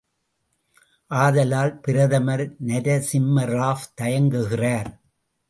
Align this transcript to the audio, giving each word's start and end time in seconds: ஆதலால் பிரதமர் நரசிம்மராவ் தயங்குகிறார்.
ஆதலால் 1.11 1.73
பிரதமர் 1.79 2.43
நரசிம்மராவ் 2.67 3.85
தயங்குகிறார். 4.01 4.91